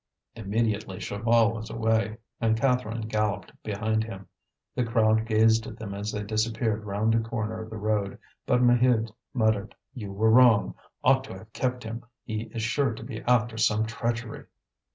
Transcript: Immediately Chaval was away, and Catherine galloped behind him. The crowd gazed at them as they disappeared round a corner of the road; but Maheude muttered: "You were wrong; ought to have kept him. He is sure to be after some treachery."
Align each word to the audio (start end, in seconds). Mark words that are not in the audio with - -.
Immediately 0.35 0.97
Chaval 0.97 1.53
was 1.53 1.69
away, 1.69 2.17
and 2.39 2.57
Catherine 2.59 3.01
galloped 3.01 3.51
behind 3.61 4.03
him. 4.03 4.27
The 4.73 4.83
crowd 4.83 5.27
gazed 5.27 5.67
at 5.67 5.77
them 5.77 5.93
as 5.93 6.11
they 6.11 6.23
disappeared 6.23 6.85
round 6.85 7.13
a 7.13 7.19
corner 7.19 7.61
of 7.61 7.69
the 7.69 7.77
road; 7.77 8.17
but 8.47 8.63
Maheude 8.63 9.11
muttered: 9.31 9.75
"You 9.93 10.11
were 10.11 10.31
wrong; 10.31 10.73
ought 11.03 11.23
to 11.25 11.37
have 11.37 11.53
kept 11.53 11.83
him. 11.83 12.03
He 12.23 12.45
is 12.51 12.63
sure 12.63 12.93
to 12.95 13.03
be 13.03 13.21
after 13.25 13.57
some 13.59 13.85
treachery." 13.85 14.45